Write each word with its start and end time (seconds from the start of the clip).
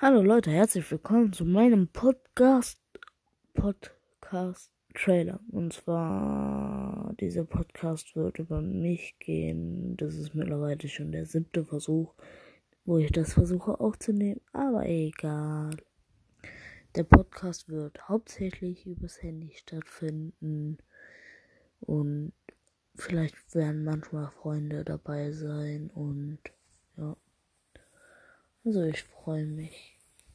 Hallo 0.00 0.22
Leute, 0.22 0.50
herzlich 0.50 0.90
willkommen 0.90 1.32
zu 1.32 1.44
meinem 1.44 1.86
Podcast 1.86 2.80
Podcast 3.54 4.72
Trailer. 4.92 5.38
Und 5.52 5.72
zwar 5.72 7.14
dieser 7.20 7.44
Podcast 7.44 8.16
wird 8.16 8.40
über 8.40 8.60
mich 8.60 9.16
gehen. 9.20 9.96
Das 9.96 10.16
ist 10.16 10.34
mittlerweile 10.34 10.88
schon 10.88 11.12
der 11.12 11.26
siebte 11.26 11.64
Versuch, 11.64 12.12
wo 12.84 12.98
ich 12.98 13.12
das 13.12 13.34
versuche 13.34 13.78
aufzunehmen, 13.78 14.40
aber 14.52 14.84
egal. 14.86 15.76
Der 16.96 17.04
Podcast 17.04 17.68
wird 17.68 18.08
hauptsächlich 18.08 18.86
übers 18.86 19.22
Handy 19.22 19.52
stattfinden 19.54 20.78
und 21.80 22.32
vielleicht 22.96 23.54
werden 23.54 23.84
manchmal 23.84 24.28
Freunde 24.32 24.84
dabei 24.84 25.30
sein 25.30 25.88
und 25.94 26.40
ja. 26.96 27.16
Also 28.64 28.82
ich 28.82 29.02
freue 29.04 29.46
mich. 29.46 29.93